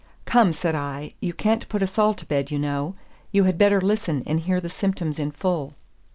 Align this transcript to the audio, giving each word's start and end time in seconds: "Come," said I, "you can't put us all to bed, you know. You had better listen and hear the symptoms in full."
"Come," 0.25 0.51
said 0.51 0.73
I, 0.73 1.13
"you 1.19 1.31
can't 1.31 1.69
put 1.69 1.83
us 1.83 1.99
all 1.99 2.15
to 2.15 2.25
bed, 2.25 2.49
you 2.49 2.57
know. 2.57 2.95
You 3.31 3.43
had 3.43 3.59
better 3.59 3.79
listen 3.79 4.23
and 4.25 4.39
hear 4.39 4.59
the 4.59 4.67
symptoms 4.67 5.19
in 5.19 5.29
full." 5.29 5.75